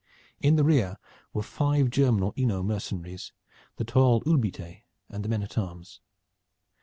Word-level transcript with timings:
In 0.41 0.55
the 0.55 0.63
rear 0.63 0.97
were 1.31 1.43
five 1.43 1.91
German 1.91 2.23
or 2.23 2.33
Hainault 2.35 2.63
mercenaries, 2.63 3.33
the 3.75 3.83
tall 3.83 4.21
Hulbitee, 4.21 4.85
and 5.09 5.23
the 5.23 5.29
men 5.29 5.43
at 5.43 5.59
arms. 5.59 5.99